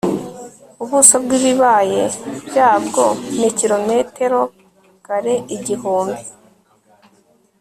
ubuso 0.83 1.15
bwibibaya 1.23 2.03
byabwo 2.47 3.03
ni 3.39 3.49
kilometero 3.57 4.39
kare 5.05 5.35
igihumbi 5.55 6.23